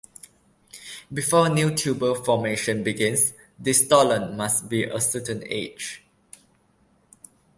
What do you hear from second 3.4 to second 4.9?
the stolon must be